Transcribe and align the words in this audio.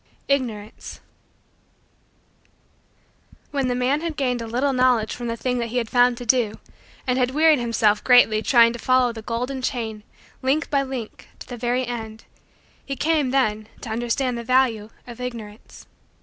IGNORANCE 0.27 0.99
When 3.51 3.67
the 3.67 3.75
man 3.75 4.01
had 4.01 4.17
gained 4.17 4.41
a 4.41 4.47
little 4.47 4.73
knowledge 4.73 5.13
from 5.13 5.27
the 5.27 5.37
thing 5.37 5.59
that 5.59 5.67
he 5.67 5.77
had 5.77 5.91
found 5.91 6.17
to 6.17 6.25
do 6.25 6.55
and 7.05 7.19
had 7.19 7.29
wearied 7.35 7.59
himself 7.59 8.03
greatly 8.03 8.41
trying 8.41 8.73
to 8.73 8.79
follow 8.79 9.13
the 9.13 9.21
golden 9.21 9.61
chain, 9.61 10.01
link 10.41 10.71
by 10.71 10.81
link, 10.81 11.27
to 11.37 11.45
the 11.47 11.55
very 11.55 11.85
end, 11.85 12.23
he 12.83 12.95
came, 12.95 13.29
then, 13.29 13.67
to 13.81 13.89
understand 13.91 14.39
the 14.39 14.43
value 14.43 14.89
of 15.05 15.21
Ignorance. 15.21 15.85